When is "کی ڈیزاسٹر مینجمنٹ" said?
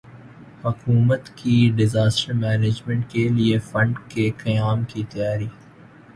1.35-3.09